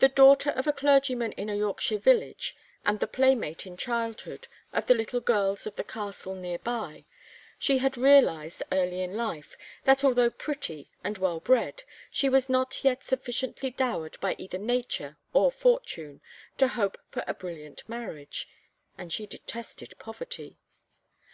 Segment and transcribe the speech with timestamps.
[0.00, 2.54] The daughter of a clergyman in a Yorkshire village,
[2.84, 7.06] and the playmate in childhood of the little girls of the castle near by,
[7.58, 12.84] she had realized early in life that although pretty and well bred, she was not
[12.84, 16.20] yet sufficiently dowered by either nature or fortune
[16.58, 18.46] to hope for a brilliant marriage;
[18.98, 20.58] and she detested poverty.